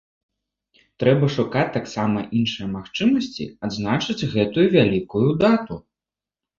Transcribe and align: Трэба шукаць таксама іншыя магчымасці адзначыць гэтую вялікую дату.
Трэба 1.03 1.29
шукаць 1.35 1.67
таксама 1.77 2.25
іншыя 2.41 2.67
магчымасці 2.77 3.49
адзначыць 3.71 4.27
гэтую 4.35 4.67
вялікую 4.77 5.27
дату. 5.47 5.83